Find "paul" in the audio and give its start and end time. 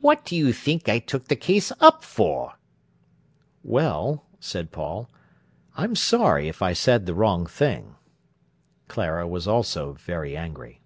4.72-5.08